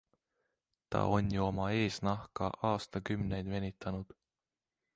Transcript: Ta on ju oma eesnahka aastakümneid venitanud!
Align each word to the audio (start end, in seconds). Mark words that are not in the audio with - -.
Ta 0.93 0.99
on 1.15 1.29
ju 1.35 1.43
oma 1.49 1.67
eesnahka 1.81 2.49
aastakümneid 2.71 3.53
venitanud! 3.57 4.17